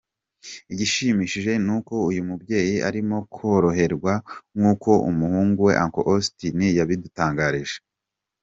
[0.73, 4.13] Igishimishije ni uko uyu mubyeyi arimo koroherwa
[4.57, 7.77] nkuko umuhungu we Uncle Austin yabidutangarije.